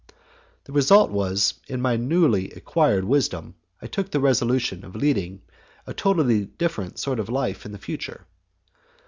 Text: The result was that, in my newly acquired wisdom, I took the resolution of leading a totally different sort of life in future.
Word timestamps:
The 0.63 0.71
result 0.71 1.11
was 1.11 1.51
that, 1.67 1.75
in 1.75 1.79
my 1.79 1.95
newly 1.95 2.49
acquired 2.53 3.03
wisdom, 3.03 3.53
I 3.83 3.85
took 3.85 4.09
the 4.09 4.19
resolution 4.19 4.83
of 4.83 4.95
leading 4.95 5.43
a 5.85 5.93
totally 5.93 6.45
different 6.45 6.97
sort 6.97 7.19
of 7.19 7.29
life 7.29 7.67
in 7.67 7.77
future. 7.77 8.25